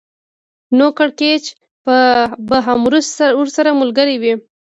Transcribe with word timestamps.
نو 0.77 0.85
کړکېچ 0.97 1.45
به 2.47 2.57
هم 2.67 2.79
ورسره 3.39 3.69
ملګری 3.81 4.15
وي 4.21 4.33